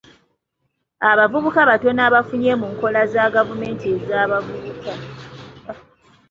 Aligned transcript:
Abavubuka 1.09 1.61
batono 1.69 2.01
abafunye 2.09 2.51
mu 2.61 2.67
nkola 2.73 3.01
za 3.13 3.23
gavumenti 3.35 3.85
ez'abavubuka. 3.95 4.91